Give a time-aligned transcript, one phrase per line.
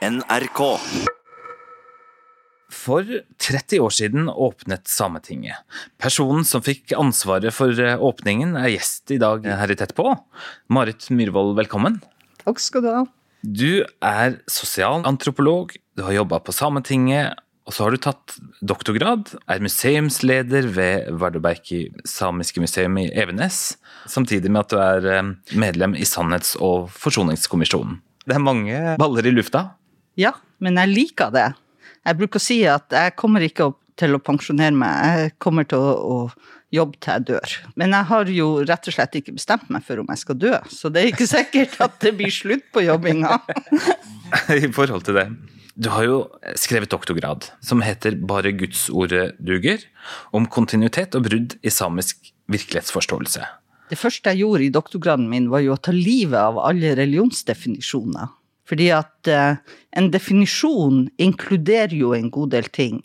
[0.00, 0.60] NRK.
[2.72, 3.04] For
[3.36, 5.60] 30 år siden åpnet Sametinget.
[6.00, 10.06] Personen som fikk ansvaret for eh, åpningen er gjest i dag her i Tett på.
[10.72, 11.98] Marit Myhrvold, velkommen.
[12.40, 13.04] Takk skal du ha.
[13.44, 17.36] Du er sosialantropolog, du har jobba på Sametinget,
[17.68, 23.74] og så har du tatt doktorgrad, er museumsleder ved Vardøbeiki samiske museum i Evenes,
[24.08, 28.00] samtidig med at du er eh, medlem i Sannhets- og forsoningskommisjonen.
[28.24, 29.66] Det er mange baller i lufta.
[30.20, 31.50] Ja, men jeg liker det.
[32.04, 33.70] Jeg bruker å si at jeg kommer ikke
[34.00, 37.54] til å pensjonere meg, jeg kommer til å, å jobbe til jeg dør.
[37.80, 40.52] Men jeg har jo rett og slett ikke bestemt meg for om jeg skal dø,
[40.72, 43.40] så det er ikke sikkert at det blir slutt på jobbinga.
[44.60, 45.26] i forhold til det.
[45.80, 46.18] Du har jo
[46.60, 49.80] skrevet doktorgrad som heter Bare Guds ordet duger,
[50.36, 53.46] om kontinuitet og brudd i samisk virkelighetsforståelse.
[53.90, 58.28] Det første jeg gjorde i doktorgraden min, var jo å ta livet av alle religionsdefinisjoner.
[58.70, 59.58] Fordi at eh,
[59.98, 63.00] en definisjon inkluderer jo en god del ting,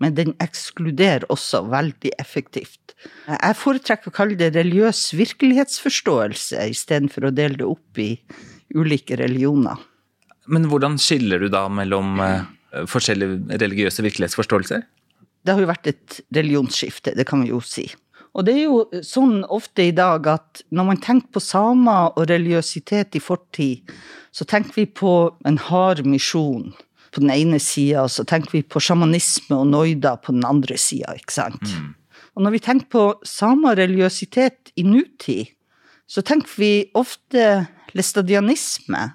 [0.00, 2.94] men den ekskluderer også veldig effektivt.
[3.28, 8.14] Jeg foretrekker å kalle det religiøs virkelighetsforståelse istedenfor å dele det opp i
[8.76, 9.76] ulike religioner.
[10.50, 12.48] Men hvordan skiller du da mellom eh,
[12.88, 14.86] forskjellige religiøse virkelighetsforståelser?
[15.40, 17.86] Det har jo vært et religionsskifte, det kan vi jo si.
[18.34, 22.28] Og det er jo sånn ofte i dag at når man tenker på samer og
[22.30, 23.90] religiøsitet i fortid,
[24.30, 25.14] så tenker vi på
[25.48, 26.70] en hard misjon
[27.10, 30.76] på den ene sida, og så tenker vi på sjamanisme og noida på den andre
[30.78, 31.64] sida, ikke sant.
[31.66, 31.88] Mm.
[32.38, 35.50] Og når vi tenker på samer og religiøsitet i nutid,
[36.10, 37.66] så tenker vi ofte
[37.98, 39.08] læstadianisme,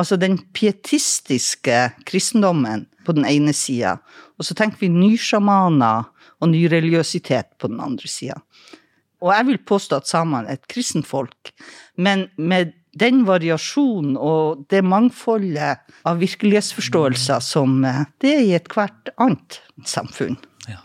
[0.00, 3.98] altså den pietistiske kristendommen på den ene sida,
[4.40, 6.08] og så tenker vi nysjamaner
[6.42, 8.40] og nyreligiøsitet på den andre sida.
[9.22, 11.52] Og jeg vil påstå at samene er et kristent folk,
[11.94, 19.12] men med den variasjonen og det mangfoldet av virkelighetsforståelser som eh, det er i ethvert
[19.16, 20.36] annet samfunn.
[20.68, 20.82] Ja.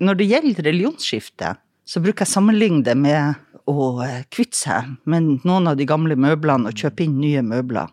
[0.00, 5.44] Når det gjelder religionsskifte, så bruker jeg sammenligne det med å eh, kvitte seg med
[5.44, 7.92] noen av de gamle møblene og kjøpe inn nye møbler.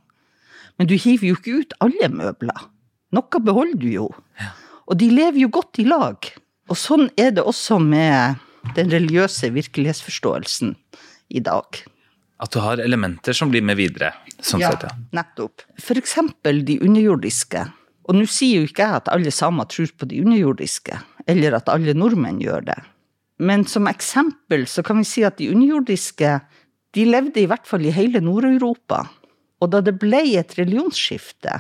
[0.80, 2.70] Men du hiver jo ikke ut alle møbler.
[3.12, 4.08] Noe beholder du jo.
[4.40, 4.54] Ja.
[4.92, 6.32] Og de lever jo godt i lag.
[6.72, 8.40] Og sånn er det også med
[8.78, 10.76] den religiøse virkelighetsforståelsen
[11.36, 11.82] i dag.
[12.42, 14.14] At du har elementer som blir med videre.
[14.40, 15.66] Sånn ja, sett, ja, nettopp.
[15.84, 17.66] For eksempel de underjordiske.
[18.08, 20.98] Og nå sier jo ikke jeg at alle samer tror på de underjordiske,
[21.30, 22.80] eller at alle nordmenn gjør det.
[23.42, 26.38] Men som eksempel så kan vi si at de underjordiske
[26.96, 29.06] de levde i hvert fall i hele Nord-Europa.
[29.62, 31.60] Og da det ble et religionsskifte,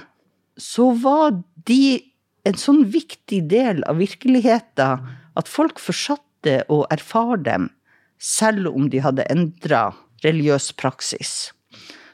[0.59, 2.10] så var de
[2.47, 5.07] en sånn viktig del av virkeligheten
[5.38, 7.69] at folk forsatte å erfare dem,
[8.18, 9.91] selv om de hadde endra
[10.25, 11.52] religiøs praksis.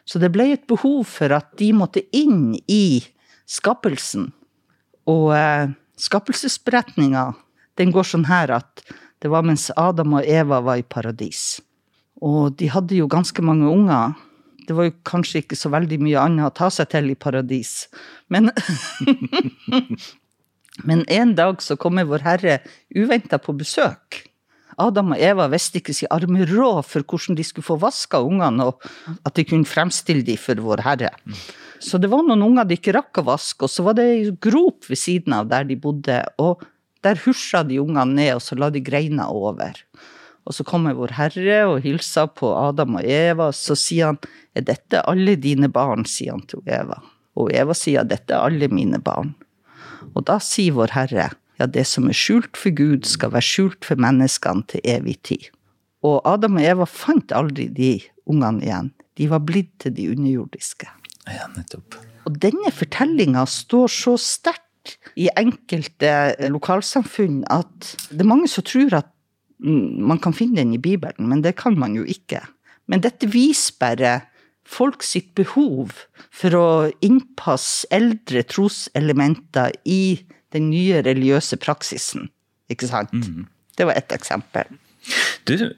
[0.07, 3.03] Så det ble et behov for at de måtte inn i
[3.47, 4.29] skapelsen.
[5.07, 7.31] Og eh, skapelsesberetninga,
[7.79, 8.83] den går sånn her at
[9.23, 11.59] det var mens Adam og Eva var i paradis.
[12.23, 14.15] Og de hadde jo ganske mange unger.
[14.67, 17.87] Det var jo kanskje ikke så veldig mye annet å ta seg til i paradis.
[18.27, 18.51] Men
[20.85, 22.57] Men en dag så kommer Vår Herre
[22.93, 24.23] uventa på besøk.
[24.77, 28.67] Adam og Eva visste ikke sin arme råd for hvordan de skulle få vaska ungene,
[28.67, 28.83] og
[29.25, 31.09] at de kunne fremstille dem for Vår Herre.
[31.81, 34.27] Så det var noen unger de ikke rakk å vaske, og så var det ei
[34.41, 36.61] grop ved siden av der de bodde, og
[37.05, 39.81] der husja de ungene ned, og så la de greina over.
[40.47, 44.19] Og så kommer Vår Herre og hilser på Adam og Eva, og så sier han,
[44.55, 47.01] er dette alle dine barn, sier han til Eva.
[47.37, 49.33] Og Eva sier, dette er alle mine barn.
[50.15, 53.87] Og da sier Vår Herre, ja, det som er skjult for Gud, skal være skjult
[53.87, 55.49] for menneskene til evig tid.
[56.05, 57.97] Og Adam og Eva fant aldri de
[58.29, 58.93] ungene igjen.
[59.17, 60.87] De var blitt til de underjordiske.
[61.27, 61.97] Ja, nettopp.
[62.29, 64.63] Og denne fortellinga står så sterkt
[65.19, 66.11] i enkelte
[66.53, 69.09] lokalsamfunn at det er mange som tror at
[69.59, 72.43] man kan finne den i Bibelen, men det kan man jo ikke.
[72.87, 74.11] Men dette viser bare
[74.67, 75.93] folk sitt behov
[76.33, 76.67] for å
[77.03, 80.19] innpasse eldre troselementer i
[80.55, 82.29] den nye religiøse praksisen.
[82.71, 83.13] Ikke sant?
[83.15, 83.47] Mm.
[83.77, 84.69] Det var ett eksempel.
[85.47, 85.71] Du,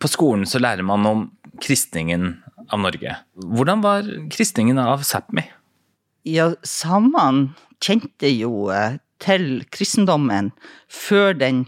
[0.00, 1.26] på skolen så lærer man om
[1.62, 2.38] kristningen
[2.72, 3.16] av Norge.
[3.36, 5.44] Hvordan var kristningen av Sápmi?
[6.28, 7.52] Ja, samene
[7.82, 10.52] kjente jo eh, til kristendommen
[10.90, 11.66] før den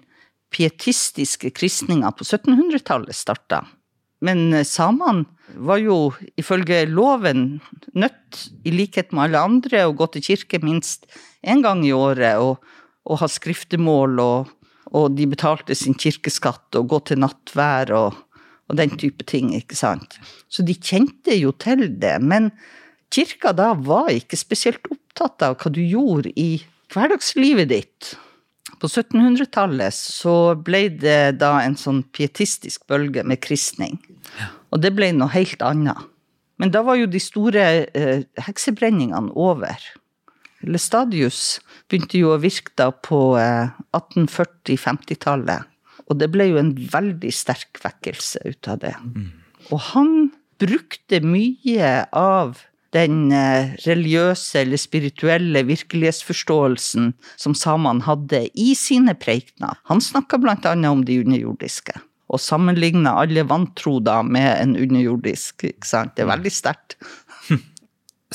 [0.55, 3.65] pietistiske kristninga på 1700-tallet starta.
[4.25, 5.27] Men eh, samene
[5.61, 7.61] var jo ifølge loven
[7.95, 11.07] nødt, i likhet med alle andre, å gå til kirke minst
[11.45, 12.63] én gang i året og,
[13.05, 14.53] og ha skriftemål, og,
[14.95, 18.17] og, de betalte sin kirkeskatt og gå til nattvær og,
[18.71, 20.19] og den type ting, ikke sant.
[20.49, 22.17] Så de kjente jo til det.
[22.25, 22.51] Men
[23.13, 26.65] kirka da var ikke spesielt opptatt av hva du gjorde i
[26.95, 28.15] hverdagslivet ditt.
[28.81, 33.99] På 1700-tallet så ble det da en sånn pietistisk bølge med kristning.
[34.73, 36.01] Og det ble noe helt annet.
[36.61, 39.77] Men da var jo de store eh, heksebrenningene over.
[40.65, 41.59] Lestadius
[41.91, 45.71] begynte jo å virke da på eh, 1840-50-tallet.
[46.09, 48.95] Og det ble jo en veldig sterk vekkelse ut av det.
[49.73, 50.15] Og han
[50.63, 52.61] brukte mye av
[52.95, 59.81] den eh, religiøse eller spirituelle virkelighetsforståelsen som samene hadde i sine preikener.
[59.91, 61.97] Han snakka annet om de underjordiske.
[62.31, 65.65] Og sammenligna alle vantro da med en underjordisk.
[65.65, 66.17] ikke sant?
[66.17, 66.97] Det er veldig sterkt.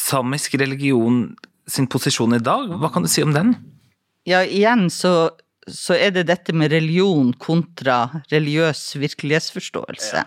[0.09, 1.35] Samisk religion
[1.69, 3.53] sin posisjon i dag, hva kan du si om den?
[4.27, 5.31] Ja, igjen så,
[5.67, 10.25] så er det dette med religion kontra religiøs virkelighetsforståelse.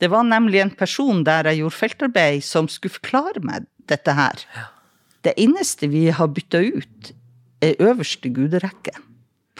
[0.00, 4.44] Det var nemlig en person der jeg gjorde feltarbeid, som skulle forklare meg dette her.
[5.20, 7.10] Det eneste vi har bytta ut,
[7.60, 8.94] er øverste guderekke.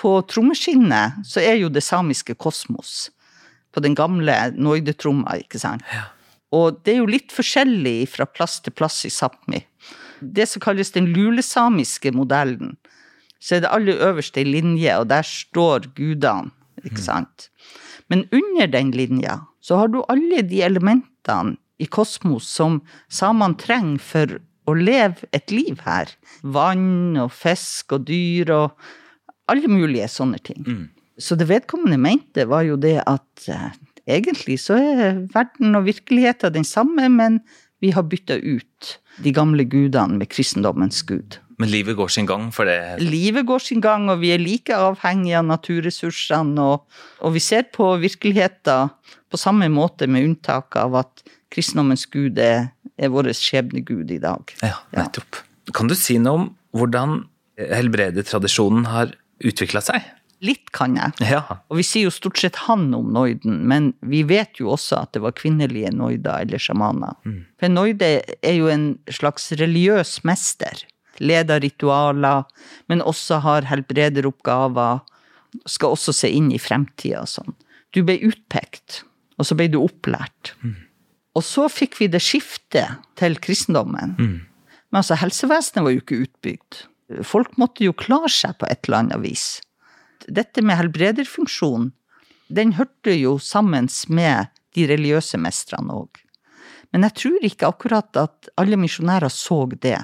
[0.01, 3.11] På trommeskinnet så er jo det samiske kosmos.
[3.71, 5.85] På den gamle noidetromma, ikke sant.
[6.51, 9.61] Og det er jo litt forskjellig fra plass til plass i Sápmi.
[10.21, 12.75] Det som kalles den lulesamiske modellen,
[13.41, 16.51] så er det aller øverste i linje, og der står gudene,
[16.85, 17.49] ikke sant.
[18.09, 22.81] Men under den linja så har du alle de elementene i kosmos som
[23.13, 26.11] samene trenger for å leve et liv her.
[26.43, 28.91] Vann og fisk og dyr og
[29.51, 30.67] alle mulige sånne ting.
[31.21, 33.73] Så det vedkommende mente, var jo det at eh,
[34.09, 37.41] egentlig så er verden og virkeligheten den samme, men
[37.81, 41.41] vi har bytta ut de gamle gudene med kristendommens gud.
[41.61, 43.03] Men livet går sin gang for det.
[43.05, 46.87] Livet går sin gang, og vi er like avhengige av naturressursene, og,
[47.21, 48.93] og vi ser på virkeligheten
[49.31, 51.25] på samme måte, med unntak av at
[51.55, 54.55] kristendommens gud er, er vår skjebnegud i dag.
[54.63, 55.43] Ja, nettopp.
[55.77, 57.23] Kan du si noe om hvordan
[57.61, 60.07] helbredetradisjonen har utvikla seg?
[60.41, 61.13] Litt kan jeg.
[61.29, 61.43] Ja.
[61.69, 65.13] Og vi sier jo stort sett han om noiden, men vi vet jo også at
[65.13, 67.19] det var kvinnelige noider eller sjamaner.
[67.61, 68.09] For en noide
[68.41, 70.87] er jo en slags religiøs mester.
[71.21, 72.47] Leder ritualer,
[72.89, 75.03] men også har helbrederoppgaver.
[75.69, 77.53] Skal også se inn i fremtida og sånn.
[77.93, 79.03] Du ble utpekt,
[79.41, 80.53] og så ble du opplært.
[81.35, 84.15] Og så fikk vi det skiftet til kristendommen.
[84.19, 86.85] Men altså, helsevesenet var jo ikke utbygd.
[87.27, 89.49] Folk måtte jo klare seg på et eller annet vis
[90.29, 91.91] dette med helbrederfunksjon,
[92.51, 96.23] den hørte jo sammen med de religiøse mestrene òg.
[96.91, 99.99] Men jeg tror ikke akkurat at alle misjonærer så det.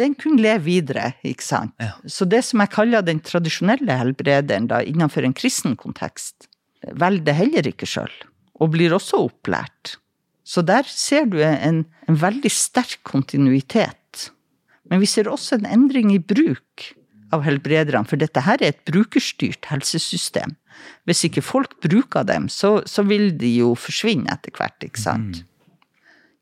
[0.00, 1.74] Den kunne leve videre, ikke sant.
[1.80, 1.92] Ja.
[2.08, 6.48] Så det som jeg kaller den tradisjonelle helbrederen da, innenfor en kristen kontekst,
[6.96, 8.12] velger det heller ikke sjøl,
[8.60, 9.96] og blir også opplært.
[10.44, 14.30] Så der ser du en, en veldig sterk kontinuitet.
[14.90, 16.90] Men vi ser også en endring i bruk
[17.30, 20.56] av helbrederne, for dette her er et brukerstyrt helsesystem.
[21.06, 25.44] Hvis ikke folk bruker dem, så, så vil de jo forsvinne etter hvert, ikke sant.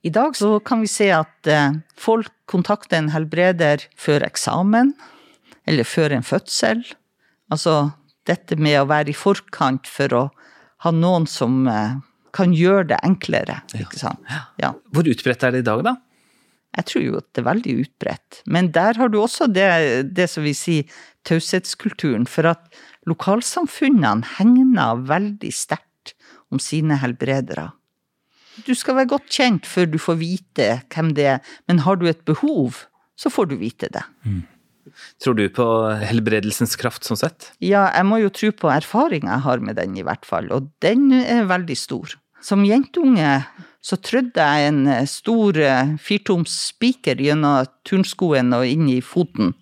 [0.06, 4.94] I dag så kan vi se at eh, folk kontakter en helbreder før eksamen,
[5.68, 6.84] eller før en fødsel.
[7.52, 7.90] Altså
[8.28, 10.22] dette med å være i forkant for å
[10.86, 11.98] ha noen som eh,
[12.38, 14.22] kan gjøre det enklere, ikke sant.
[14.62, 14.74] Ja.
[14.94, 15.96] Hvor utbredt er det i dag, da?
[16.78, 18.42] Jeg tror jo at det er veldig utbredt.
[18.46, 19.68] Men der har du også det,
[20.14, 22.68] det som vi sier taushetskulturen, for at
[23.08, 26.14] lokalsamfunnene hegner veldig sterkt
[26.52, 27.70] om sine helbredere.
[28.66, 32.06] Du skal være godt kjent før du får vite hvem det er, men har du
[32.10, 32.84] et behov,
[33.18, 34.04] så får du vite det.
[35.22, 35.66] Tror du på
[36.00, 37.50] helbredelsens kraft sånn sett?
[37.62, 40.70] Ja, jeg må jo tro på erfaringa jeg har med den, i hvert fall, og
[40.84, 42.16] den er veldig stor.
[42.44, 43.42] Som jentunge
[43.84, 49.54] så trødde jeg en eh, stor eh, firtoms spiker gjennom turnskoen og inn i foten.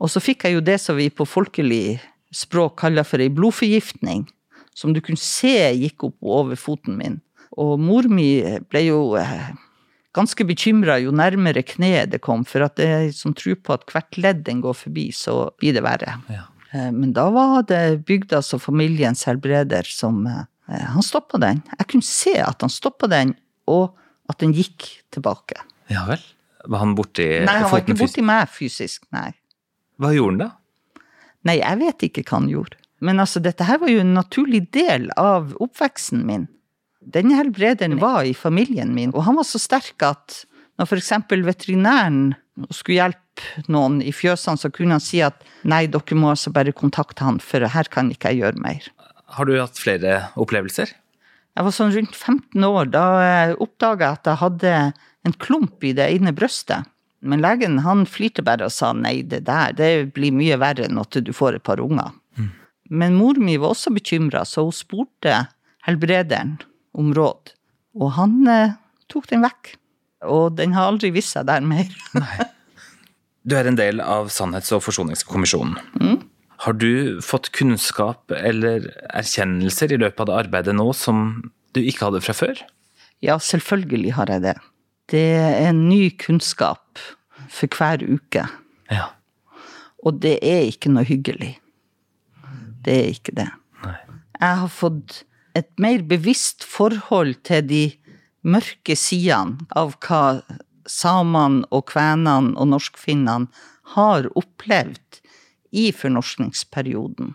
[0.00, 2.00] Og så fikk jeg jo det som vi på folkelig
[2.34, 4.26] språk kaller for ei blodforgiftning,
[4.76, 7.18] som du kunne se gikk opp over foten min.
[7.58, 9.50] Og mor mi ble jo eh,
[10.16, 13.86] ganske bekymra jo nærmere kneet det kom, for at det er sånn tror på at
[13.90, 16.18] hvert ledd den går forbi, så blir det verre.
[16.30, 16.46] Ja.
[16.94, 20.22] Men da var det bygdas og familiens helbreder som
[20.70, 21.62] Han stoppa den.
[21.78, 23.34] Jeg kunne se at han stoppa den,
[23.70, 23.96] og
[24.30, 25.58] at den gikk tilbake.
[25.90, 26.22] Ja vel?
[26.70, 29.32] Var han borti Nei, han var ikke borti meg fysisk, nei.
[30.00, 30.50] Hva gjorde han da?
[31.48, 32.76] Nei, jeg vet ikke hva han gjorde.
[33.00, 36.46] Men altså, dette her var jo en naturlig del av oppveksten min.
[37.00, 40.42] Denne helbrederen var i familien min, og han var så sterk at
[40.80, 42.34] når eksempel veterinæren
[42.68, 46.76] skulle hjelpe noen i fjøsene, så kunne han si at nei, dere må altså bare
[46.76, 48.90] kontakte han, for her kan ikke jeg gjøre mer.
[49.30, 50.90] Har du hatt flere opplevelser?
[51.56, 53.04] Jeg var sånn rundt 15 år, da
[53.60, 54.74] oppdaga jeg at jeg hadde
[55.26, 56.86] en klump i det ene brøstet.
[57.20, 61.00] Men legen han flirte bare og sa nei, det der det blir mye verre enn
[61.02, 62.14] at du får et par unger.
[62.90, 65.44] Men mor mi var også bekymra, så hun spurte
[65.86, 66.56] helbrederen
[66.98, 67.52] om råd.
[68.00, 68.72] Og han eh,
[69.12, 69.76] tok den vekk.
[70.26, 71.86] Og den har aldri vist seg der mer.
[73.46, 75.78] Du er en del av Sannhets- og forsoningskommisjonen.
[76.60, 81.22] Har du fått kunnskap eller erkjennelser i løpet av det arbeidet nå som
[81.72, 82.60] du ikke hadde fra før?
[83.24, 84.56] Ja, selvfølgelig har jeg det.
[85.08, 87.00] Det er ny kunnskap
[87.48, 88.44] for hver uke.
[88.92, 89.08] Ja.
[90.04, 91.54] Og det er ikke noe hyggelig.
[92.84, 93.48] Det er ikke det.
[93.84, 93.96] Nei.
[94.40, 95.22] Jeg har fått
[95.56, 97.84] et mer bevisst forhold til de
[98.44, 100.40] mørke sidene av hva
[100.88, 103.48] samene og kvenene og norskfinnene
[103.96, 105.20] har opplevd
[105.70, 107.34] i fornorskningsperioden.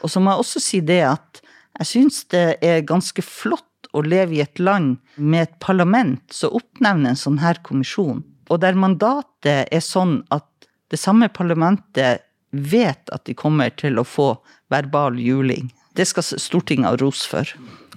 [0.00, 1.42] Og så må jeg også si det at
[1.80, 6.54] jeg syns det er ganske flott å leve i et land med et parlament som
[6.58, 10.46] oppnevner en sånn her kommisjon, og der mandatet er sånn at
[10.90, 14.32] det samme parlamentet vet at de kommer til å få
[14.72, 15.70] verbal juling.
[15.94, 17.46] Det skal Stortinget ha ros for.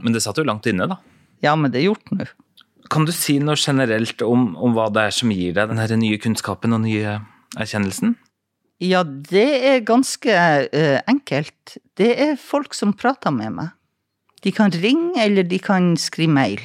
[0.02, 1.00] Men det satt jo langt inne, da.
[1.46, 2.28] Ja, men det er gjort nå.
[2.94, 6.20] Kan du si noe generelt om, om hva det er som gir deg den nye
[6.22, 7.18] kunnskapen og nye
[7.58, 8.14] erkjennelsen?
[8.84, 11.78] Ja, det er ganske uh, enkelt.
[12.00, 13.74] Det er folk som prater med meg.
[14.44, 16.63] De kan ringe, eller de kan skrive mail.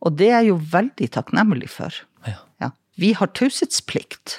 [0.00, 1.92] Og det er jeg jo veldig takknemlig for.
[2.24, 2.38] Ja.
[2.64, 2.70] Ja.
[3.00, 4.38] Vi har taushetsplikt,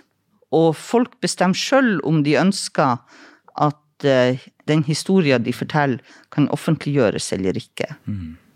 [0.50, 2.98] og folk bestemmer sjøl om de ønsker
[3.62, 6.02] at uh, den historien de forteller,
[6.32, 7.92] kan offentliggjøres eller ikke.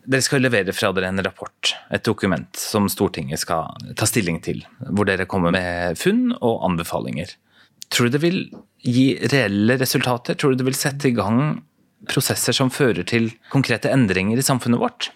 [0.06, 4.62] Dere skal levere fra dere en rapport, et dokument, som Stortinget skal ta stilling til.
[4.90, 7.34] Hvor dere kommer med funn og anbefalinger.
[7.94, 8.40] Tror du det vil
[8.86, 10.38] gi reelle resultater?
[10.38, 11.60] Tror du det vil sette i gang
[12.10, 15.10] prosesser som fører til konkrete endringer i samfunnet vårt?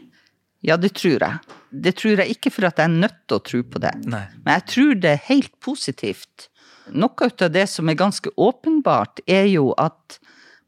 [0.66, 1.58] Ja, det tror jeg.
[1.70, 3.94] Det tror jeg ikke for at jeg er nødt til å tro på det.
[4.10, 4.26] Nei.
[4.44, 6.50] Men jeg tror det er helt positivt.
[6.90, 10.18] Noe av det som er ganske åpenbart, er jo at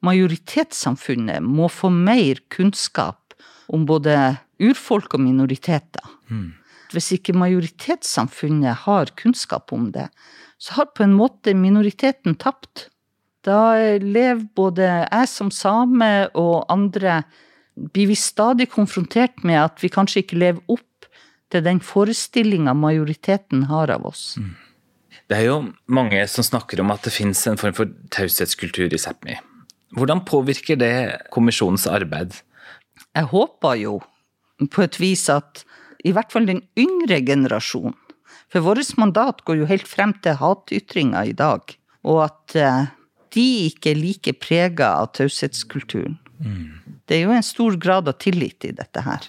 [0.05, 3.35] majoritetssamfunnet må få mer kunnskap
[3.71, 4.15] om både
[4.61, 6.05] urfolk og minoriteter.
[6.91, 10.07] Hvis ikke majoritetssamfunnet har kunnskap om det,
[10.61, 12.87] så har på en måte minoriteten tapt.
[13.41, 17.23] Da lever både jeg som same og andre
[17.73, 21.07] blir vi stadig konfrontert med at vi kanskje ikke lever opp
[21.51, 24.35] til den forestillinga majoriteten har av oss.
[25.31, 25.57] Det er jo
[25.89, 29.39] mange som snakker om at det finnes en form for taushetskultur i Sápmi.
[29.97, 30.93] Hvordan påvirker det
[31.33, 32.37] kommisjonens arbeid?
[33.15, 33.97] Jeg håper jo
[34.71, 35.65] på et vis at
[36.05, 37.97] i hvert fall den yngre generasjonen
[38.51, 41.75] For vårt mandat går jo helt frem til hatytringer i dag.
[42.03, 42.89] Og at eh,
[43.35, 46.17] de ikke er like prega av taushetskulturen.
[47.07, 49.27] Det er jo en stor grad av tillit i dette her.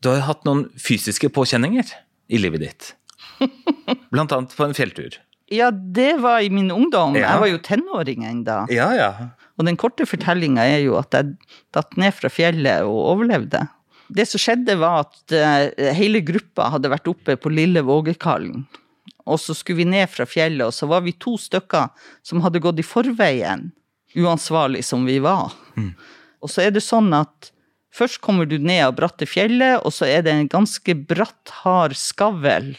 [0.00, 1.92] Du har hatt noen fysiske påkjenninger
[2.32, 2.90] i livet ditt.
[4.14, 5.18] Blant annet på en fjelltur.
[5.52, 7.18] Ja, det var i min ungdom.
[7.18, 7.34] Ja.
[7.34, 8.58] Jeg var jo tenåring ennå.
[8.72, 9.10] Ja, ja.
[9.60, 11.36] Og den korte fortellinga er jo at jeg
[11.76, 13.66] datt ned fra fjellet og overlevde.
[14.08, 18.66] Det som skjedde, var at eh, hele gruppa hadde vært oppe på Lille Vågekallen.
[19.24, 21.88] Og så skulle vi ned fra fjellet, og så var vi to stykker
[22.26, 23.70] som hadde gått i forveien,
[24.14, 25.54] uansvarlig som vi var.
[26.44, 27.48] Og så er det sånn at
[27.94, 31.96] først kommer du ned av bratte fjellet, og så er det en ganske bratt, hard
[31.96, 32.74] skavl.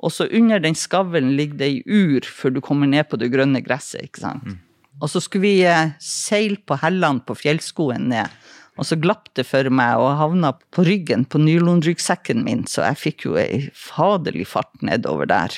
[0.00, 3.28] Og så under den skavlen ligger det ei ur før du kommer ned på det
[3.32, 4.56] grønne gresset, ikke sant.
[4.96, 8.32] Og så skulle vi eh, seile på hellene på fjellskoen ned.
[8.76, 13.00] Og så glapp det for meg og havna på ryggen på nylonryggsekken min, så jeg
[13.00, 15.54] fikk jo ei faderlig fart nedover der.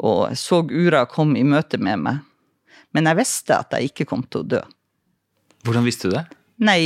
[0.00, 2.22] Og jeg så ura komme i møte med meg.
[2.96, 4.62] Men jeg visste at jeg ikke kom til å dø.
[5.66, 6.24] Hvordan visste du det?
[6.64, 6.78] Nei,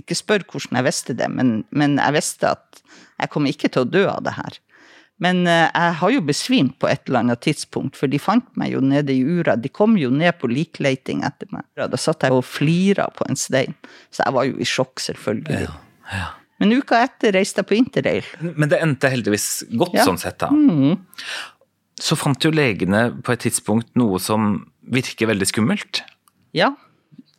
[0.00, 2.82] ikke spør hvordan jeg visste det, men, men jeg visste at
[3.20, 4.58] jeg kom ikke til å dø av det her.
[5.20, 8.72] Men eh, jeg har jo besvimt på et eller annet tidspunkt, for de fant meg
[8.72, 9.54] jo nede i ura.
[9.60, 11.66] De kom jo ned på likleiting etter meg.
[11.76, 13.74] Da satt jeg og flira på en stein.
[14.10, 15.66] Så jeg var jo i sjokk, selvfølgelig.
[16.12, 16.26] ja.
[16.60, 18.26] Men uka etter reiste jeg på interrail.
[18.40, 19.46] Men det endte heldigvis
[19.80, 20.04] godt Ja.
[20.04, 20.48] sånn sett, da.
[22.00, 26.02] Så fant jo legene på et tidspunkt noe som virker veldig skummelt.
[26.56, 26.74] Ja.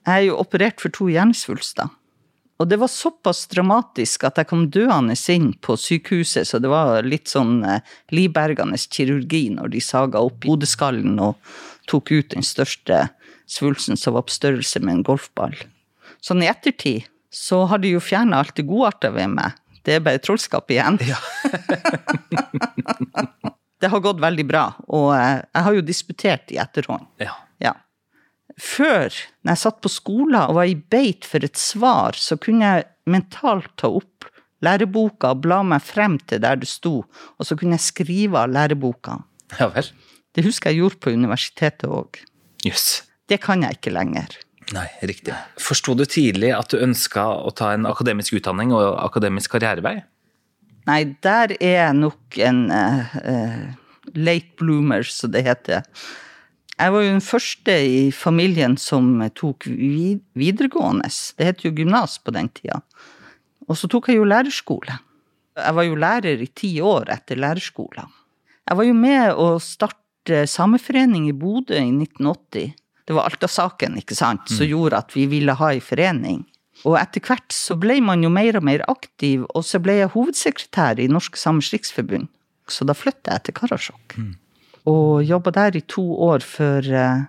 [0.05, 1.89] Jeg er jo operert for to hjernesvulster.
[2.61, 7.07] Og det var såpass dramatisk at jeg kom døende inn på sykehuset, så det var
[7.07, 7.81] litt sånn eh,
[8.13, 11.39] livbergende kirurgi når de saga opp hodeskallen og
[11.89, 13.07] tok ut den største
[13.49, 15.57] svulsten som var på størrelse med en golfball.
[16.21, 19.57] Sånn i ettertid så har de jo fjerna alt det godarta ved meg.
[19.81, 21.01] Det er bare trollskap igjen.
[23.81, 27.09] det har gått veldig bra, og eh, jeg har jo disputert i etterhånd.
[27.25, 27.33] Ja.
[27.57, 27.73] Ja.
[28.59, 32.67] Før, når jeg satt på skolen og var i beit for et svar, så kunne
[32.67, 34.27] jeg mentalt ta opp
[34.65, 38.53] læreboka og bla meg frem til der det sto, og så kunne jeg skrive av
[38.53, 39.21] læreboka.
[39.59, 39.89] ja vel.
[40.31, 42.21] Det husker jeg gjorde på universitetet òg.
[42.63, 43.03] Yes.
[43.27, 44.37] Det kan jeg ikke lenger.
[44.71, 45.35] Nei, riktig.
[45.59, 49.97] Forsto du tidlig at du ønska å ta en akademisk utdanning og akademisk karrierevei?
[50.87, 55.83] Nei, der er jeg nok en uh, uh, late bloomer, som det heter.
[56.81, 61.09] Jeg var jo den første i familien som tok videregående.
[61.37, 62.79] Det het jo gymnas på den tida.
[63.69, 64.97] Og så tok jeg jo lærerskole.
[65.61, 68.09] Jeg var jo lærer i ti år etter lærerskolen.
[68.65, 72.73] Jeg var jo med å starte Sameforening i Bodø i 1980.
[73.05, 76.45] Det var Alta-saken ikke sant, som gjorde at vi ville ha ei forening.
[76.87, 80.13] Og etter hvert så ble man jo mer og mer aktiv, og så ble jeg
[80.15, 82.31] hovedsekretær i Norske Samers Riksforbund.
[82.71, 84.15] Så da flytta jeg til Karasjok.
[84.89, 87.23] Og jobba der i to år før eh,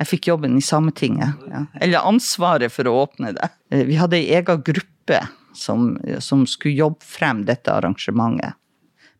[0.00, 1.42] jeg fikk jobben i Sametinget.
[1.50, 1.66] Ja.
[1.80, 3.50] Eller ansvaret for å åpne det.
[3.70, 5.20] Eh, Vi hadde ei ega gruppe
[5.56, 8.56] som, som skulle jobbe frem dette arrangementet.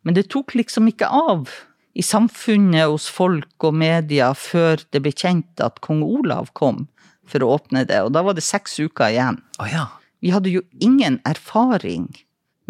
[0.03, 1.51] Men det tok liksom ikke av
[1.93, 6.87] i samfunnet, hos folk og media, før det ble kjent at kong Olav kom
[7.29, 7.99] for å åpne det.
[8.07, 9.41] Og da var det seks uker igjen.
[9.61, 9.89] Oh, ja.
[10.23, 12.09] Vi hadde jo ingen erfaring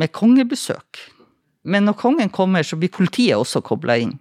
[0.01, 0.99] med kongebesøk.
[1.63, 4.17] Men når kongen kommer, så blir politiet også kobla inn.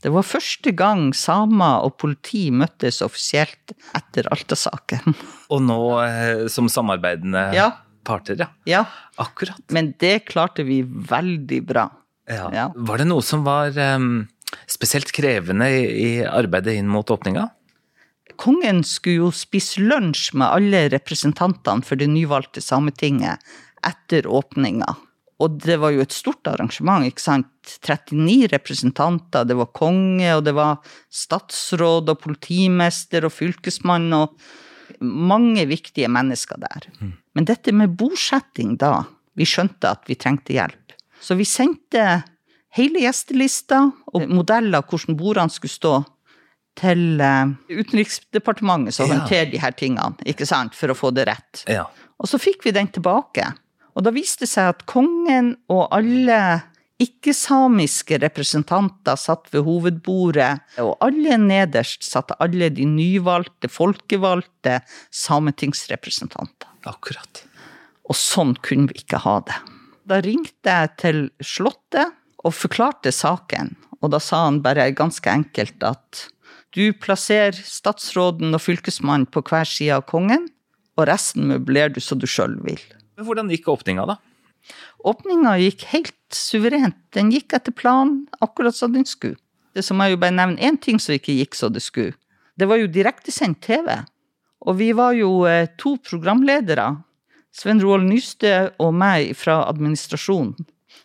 [0.00, 5.12] Det var første gang samer og politi møttes offisielt etter Alta-saken.
[5.52, 7.66] Og nå eh, som samarbeidende Ja.
[8.06, 8.46] parter, ja.
[8.66, 8.84] Ja,
[9.20, 9.60] Akkurat.
[9.70, 11.88] men det klarte vi veldig bra.
[12.30, 12.46] Ja.
[12.54, 12.66] Ja.
[12.76, 14.22] Var det noe som var um,
[14.70, 17.48] spesielt krevende i, i arbeidet inn mot åpninga?
[18.40, 23.42] Kongen skulle jo spise lunsj med alle representantene for det nyvalgte Sametinget
[23.84, 24.94] etter åpninga.
[25.40, 27.48] Og det var jo et stort arrangement, ikke sant.
[27.86, 34.34] 39 representanter, det var konge, og det var statsråd og politimester og fylkesmann og
[35.00, 36.88] mange viktige mennesker der.
[37.34, 39.04] Men dette med bosetting da,
[39.38, 40.92] vi skjønte at vi trengte hjelp.
[41.22, 42.22] Så vi sendte
[42.76, 45.94] hele gjestelista og modeller hvordan bordene skulle stå
[46.80, 49.16] til eh, Utenriksdepartementet som Ja.
[49.18, 51.64] håndterer de her tingene, ikke sant, for å få det rett.
[51.68, 51.86] Ja.
[52.20, 53.54] Og så fikk vi den tilbake.
[53.94, 56.40] Og da viste det seg at kongen og alle
[57.00, 60.50] ikke-samiske representanter satt ved hovedbordet,
[60.82, 64.80] og alle nederst satt alle de nyvalgte, folkevalgte
[65.22, 66.68] sametingsrepresentanter.
[66.88, 67.44] Akkurat.
[68.08, 69.56] Og sånn kunne vi ikke ha det.
[70.10, 75.84] Da ringte jeg til Slottet og forklarte saken, og da sa han bare ganske enkelt
[75.84, 76.26] at
[76.76, 80.48] du plasserer statsråden og fylkesmannen på hver side av kongen,
[80.98, 82.80] og resten møblerer du så du sjøl vil.
[83.20, 84.14] Men hvordan gikk åpninga, da?
[85.04, 86.96] Åpninga gikk helt suverent.
[87.12, 89.36] Den gikk etter planen, akkurat som den skulle.
[89.76, 92.16] Det som jeg jo bare nevne én ting som ikke gikk som det skulle.
[92.56, 93.90] Det var jo direktesendt TV.
[94.64, 96.88] Og vi var jo eh, to programledere,
[97.52, 100.56] Sven Roald Nystø og meg fra administrasjonen.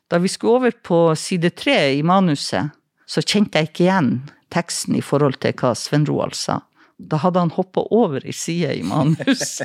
[0.07, 2.71] Da vi skulle over på side tre i manuset,
[3.03, 4.11] så kjente jeg ikke igjen
[4.55, 6.61] teksten i forhold til hva Sven Roald sa.
[6.97, 9.59] Da hadde han hoppa over ei side i manus.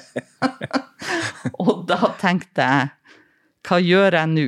[1.63, 2.91] og da tenkte jeg
[3.69, 4.47] hva gjør jeg nå?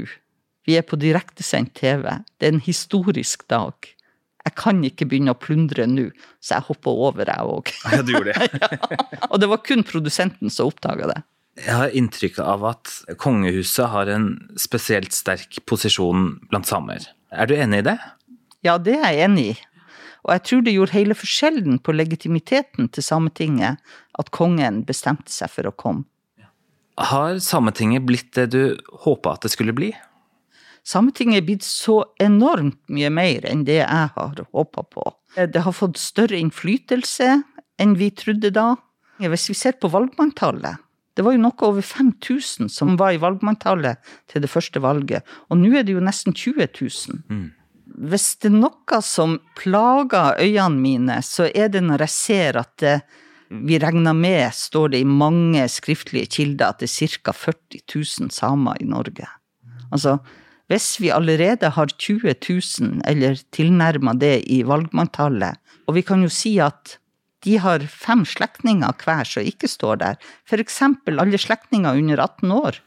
[0.67, 2.07] Vi er på direktesendt TV.
[2.39, 3.75] Det er en historisk dag.
[4.43, 6.09] Jeg kan ikke begynne å plundre nå,
[6.43, 7.73] så jeg hoppa over, jeg òg.
[7.95, 8.71] Ja, du gjorde det.
[9.31, 11.21] Og det var kun produsenten som oppdaga det.
[11.61, 12.91] Jeg har inntrykk av at
[13.21, 17.05] kongehuset har en spesielt sterk posisjon blant samer.
[17.31, 17.99] Er du enig i det?
[18.65, 19.55] Ja, det er jeg enig i.
[20.23, 23.83] Og jeg tror det gjorde hele forskjellen på legitimiteten til Sametinget
[24.19, 26.07] at kongen bestemte seg for å komme.
[27.01, 29.91] Har Sametinget blitt det du håpa at det skulle bli?
[30.87, 35.05] Sametinget er blitt så enormt mye mer enn det jeg har håpa på.
[35.35, 37.37] Det har fått større innflytelse
[37.81, 38.75] enn vi trodde da.
[39.23, 40.83] Hvis vi ser på valgmanntallet,
[41.15, 44.01] det var jo noe over 5000 som var i valgmanntallet
[44.33, 47.21] til det første valget, og nå er det jo nesten 20 000.
[47.99, 52.73] Hvis det er noe som plager øynene mine, så er det når jeg ser at
[52.81, 53.01] det,
[53.53, 57.35] vi regner med, står det i mange skriftlige kilder, at det er ca.
[57.37, 59.29] 40 000 samer i Norge.
[59.93, 60.17] Altså,
[60.73, 66.31] hvis vi allerede har 20 000, eller tilnærma det i valgmanntallet, og vi kan jo
[66.33, 66.97] si at
[67.45, 70.17] de har fem slektninger hver som ikke står der,
[70.57, 72.81] eksempel alle slektninger under 18 år,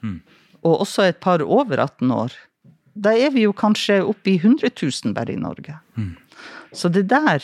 [0.64, 2.32] og også et par over 18 år,
[2.96, 5.78] da er vi jo kanskje oppe i 100 000 bare i Norge.
[6.76, 7.44] Så det der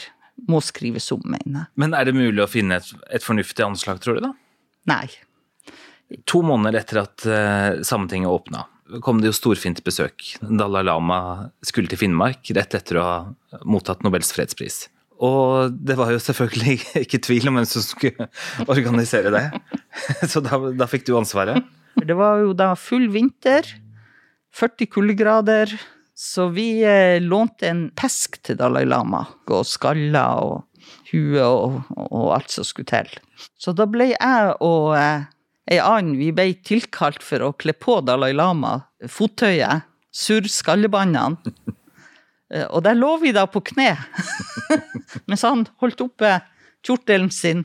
[0.49, 1.71] må skrives om, mener jeg.
[1.79, 4.31] Men er det mulig å finne et, et fornuftig anslag, tror du da?
[4.89, 5.05] Nei.
[6.31, 8.65] To måneder etter at uh, Sametinget åpna,
[9.05, 10.33] kom det jo storfint besøk.
[10.41, 11.19] Dalai Lama
[11.63, 14.85] skulle til Finnmark rett etter å ha mottatt Nobels fredspris.
[15.21, 18.27] Og det var jo selvfølgelig ikke tvil om hvem som skulle
[18.73, 19.45] organisere det.
[20.31, 21.61] Så da, da fikk du ansvaret.
[22.01, 23.67] Det var jo da full vinter,
[24.55, 25.81] 40 kuldegrader,
[26.21, 32.27] Så vi eh, lånte en pesk til Dalai Lama, og skaller og hue og, og
[32.35, 33.09] alt som skulle til.
[33.57, 35.25] Så da ble jeg og eh,
[35.71, 41.53] ei annen, vi ble tilkalt for å kle på Dalai Lama fottøyet, surre skallebåndene.
[42.51, 43.93] Eh, og der lå vi da på kne,
[45.31, 46.33] mens han holdt oppe
[46.83, 47.61] kjortelen sin.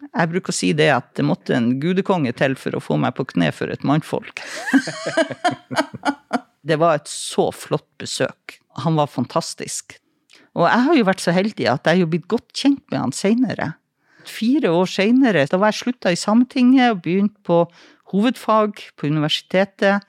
[0.00, 3.14] Jeg bruker å si det at det måtte en gudekonge til for å få meg
[3.18, 4.40] på kne for et mannfolk.
[6.68, 8.56] det var et så flott besøk.
[8.84, 9.98] Han var fantastisk.
[10.56, 13.14] Og jeg har jo vært så heldig at jeg har blitt godt kjent med han
[13.14, 13.74] seinere.
[14.28, 17.62] Fire år seinere, da var jeg slutta i Sametinget og begynt på
[18.12, 20.04] hovedfag på universitetet.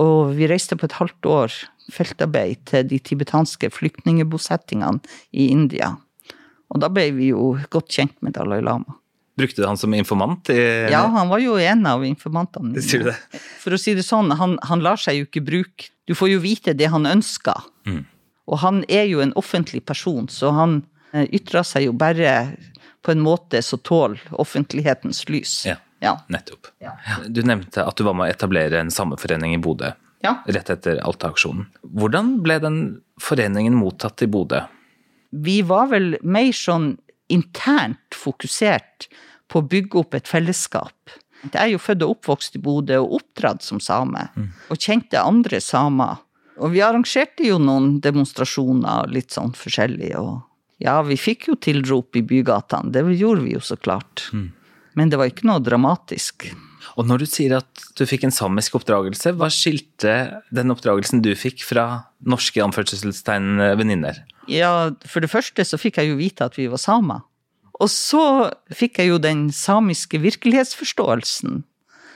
[0.00, 1.60] Og vi reiste på et halvt år
[1.92, 5.04] feltarbeid til de tibetanske flyktningbosettingene
[5.36, 5.94] i India.
[6.72, 8.96] Og da ble vi jo godt kjent med Dalai Lama.
[9.36, 10.50] Brukte du han som informant?
[10.50, 13.14] I, ja, han var jo en av informantene mine.
[13.62, 16.42] For å si det sånn, han, han lar seg jo ikke bruke Du får jo
[16.44, 17.64] vite det han ønsker.
[17.88, 18.04] Mm.
[18.52, 20.82] Og han er jo en offentlig person, så han
[21.16, 22.34] eh, ytrer seg jo bare
[23.04, 25.62] på en måte som tåler offentlighetens lys.
[25.66, 26.18] Ja, Ja.
[26.28, 26.68] nettopp.
[26.84, 26.92] Ja.
[27.26, 29.90] Du nevnte at du var med å etablere en sameforening i Bodø
[30.24, 30.34] ja.
[30.46, 31.66] rett etter Alta-aksjonen.
[31.82, 32.78] Hvordan ble den
[33.20, 34.60] foreningen mottatt i Bodø?
[35.32, 36.94] Vi var vel mer sånn
[37.32, 39.08] internt fokusert
[39.48, 41.14] på å bygge opp et fellesskap.
[41.44, 44.28] Jeg er jo født og oppvokst i Bodø og oppdratt som same,
[44.72, 46.22] og kjente andre samer.
[46.56, 50.40] Og vi arrangerte jo noen demonstrasjoner litt sånn forskjellig, og
[50.78, 54.28] ja, vi fikk jo tilrop i bygatene, det gjorde vi jo så klart.
[54.94, 56.48] Men det var ikke noe dramatisk.
[56.98, 60.14] Og når du sier at du fikk en samisk oppdragelse, hva skilte
[60.54, 64.22] den oppdragelsen du fikk fra norske anførselstegn venninner?
[64.50, 67.24] Ja, for det første så fikk jeg jo vite at vi var samer.
[67.82, 71.64] Og så fikk jeg jo den samiske virkelighetsforståelsen.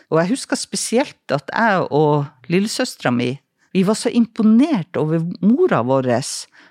[0.08, 3.34] Og jeg husker spesielt at jeg og lillesøstera mi,
[3.76, 6.08] vi var så imponert over mora vår,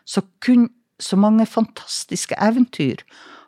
[0.08, 3.04] som kunne så mange fantastiske eventyr.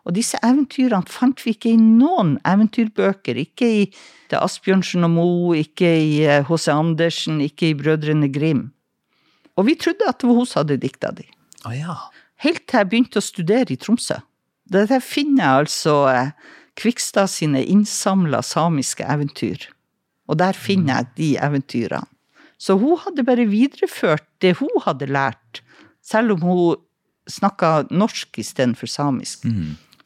[0.09, 3.37] Og disse eventyrene fant vi ikke i noen eventyrbøker.
[3.37, 3.81] Ikke i
[4.31, 6.15] Det Asbjørnsen og Moe, ikke i
[6.47, 6.65] H.C.
[6.73, 8.71] Andersen, ikke i Brødrene Grim.
[9.53, 11.27] Og vi trodde at det var hun som hadde dikta de.
[11.61, 11.97] Oh, ja.
[12.41, 14.17] Helt til jeg begynte å studere i Tromsø.
[14.69, 16.31] Der finner jeg altså eh,
[16.79, 19.67] Kvikstad sine innsamla samiske eventyr.
[20.29, 22.07] Og der finner jeg de eventyrene.
[22.59, 25.61] Så hun hadde bare videreført det hun hadde lært,
[26.03, 26.81] selv om hun
[27.29, 29.45] snakka norsk istedenfor samisk.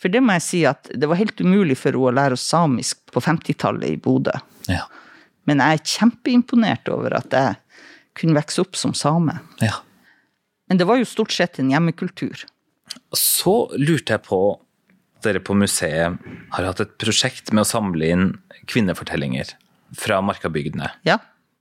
[0.04, 2.44] For det må jeg si at det var helt umulig for henne å lære oss
[2.52, 4.36] samisk på 50-tallet i Bodø.
[4.68, 4.84] Ja.
[5.48, 7.56] Men jeg er kjempeimponert over at jeg
[8.20, 9.40] kunne vokse opp som same.
[9.64, 9.80] ja.
[10.72, 12.46] Men det var jo stort sett en hjemmekultur.
[13.14, 14.40] Så lurte jeg på
[15.24, 16.20] dere på museet
[16.56, 18.26] har hatt et prosjekt med å samle inn
[18.72, 19.54] kvinnefortellinger
[20.00, 20.90] fra markabygdene.
[21.08, 21.20] Ja.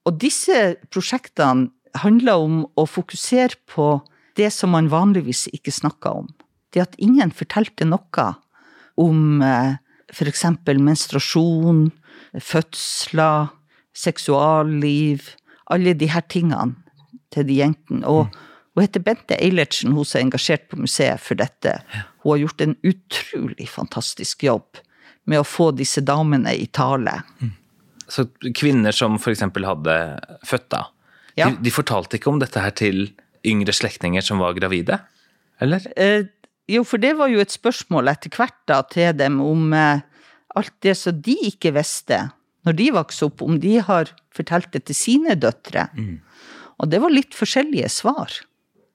[0.09, 1.70] Og disse prosjektene
[2.02, 4.00] handler om å fokusere på
[4.38, 6.31] det som man vanligvis ikke snakker om.
[6.72, 8.26] Det at ingen fortalte noe
[9.00, 9.42] om
[10.12, 10.44] f.eks.
[10.68, 11.87] menstruasjon,
[12.40, 13.50] fødsler,
[13.96, 15.26] seksualliv,
[15.72, 16.74] alle de her tingene
[17.32, 18.04] til de jentene.
[18.08, 18.28] Og
[18.72, 21.78] hun heter Bente Eilertsen, hun som er engasjert på museet for dette.
[22.24, 24.80] Hun har gjort en utrolig fantastisk jobb
[25.28, 27.18] med å få disse damene i tale.
[28.11, 29.44] Så kvinner som f.eks.
[29.44, 29.96] hadde
[30.48, 30.87] født da,
[31.37, 31.48] Ja.
[31.48, 33.06] de, de fortalte ikke om dette her til
[33.48, 34.98] yngre slektninger som var gravide?
[35.62, 35.85] Eller?
[35.96, 36.26] Eh,
[36.70, 40.05] jo, for det var jo et spørsmål etter hvert da til dem om eh,
[40.55, 42.29] alt det som de ikke visste
[42.62, 45.88] når de vokste opp, om de har fortalt det til sine døtre.
[46.79, 48.37] Og det var litt forskjellige svar.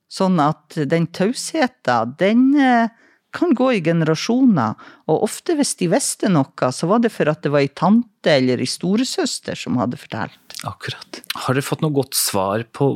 [0.08, 2.94] Sånn at den tausheten, den eh,
[3.36, 4.78] kan gå i generasjoner.
[5.12, 8.38] Og ofte hvis de visste noe, så var det for at det var ei tante
[8.40, 10.40] eller ei storesøster som hadde fortalt.
[10.68, 11.22] Akkurat.
[11.44, 12.94] Har dere fått noe godt svar på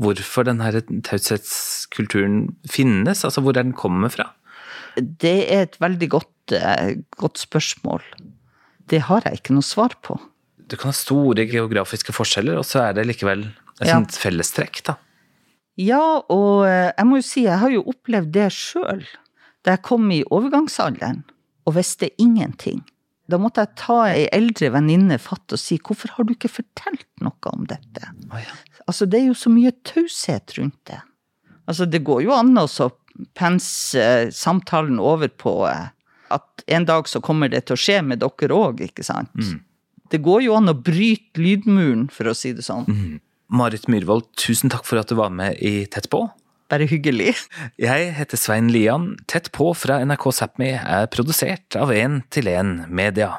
[0.00, 0.70] hvorfor denne
[1.06, 3.24] taushetskulturen finnes?
[3.26, 4.30] Altså hvor er den kommer fra?
[4.96, 8.02] Det er et veldig godt, eh, godt spørsmål.
[8.90, 10.18] Det har jeg ikke noe svar på.
[10.70, 13.44] Du kan ha store geografiske forskjeller, og så er det likevel
[13.80, 13.94] et Ja.
[13.94, 14.96] sånt fellestrekk, da.
[15.78, 19.04] Ja, og eh, jeg må jo si, jeg har jo opplevd det sjøl.
[19.64, 21.24] Da jeg kom i overgangsalderen
[21.66, 22.82] og visste ingenting.
[23.30, 27.06] Da måtte jeg ta ei eldre venninne fatt og si hvorfor har du ikke fortalt
[27.22, 28.10] noe om dette?
[28.30, 28.56] Oh, ja.
[28.90, 30.98] Altså, det er jo så mye taushet rundt det.
[31.70, 32.66] Altså, det går jo an å
[33.38, 35.90] pense eh, samtalen over på eh,
[36.34, 39.30] at en dag så kommer det til å skje med dere òg, ikke sant?
[40.10, 42.86] Det går jo an å bryte lydmuren, for å si det sånn.
[43.50, 46.24] Marit Myhrvold, tusen takk for at du var med i Tett på.
[46.70, 47.34] Bare hyggelig.
[47.82, 49.16] Jeg heter Svein Lian.
[49.26, 53.32] Tett på fra NRK Sápmi er produsert av 1 til 1 Media.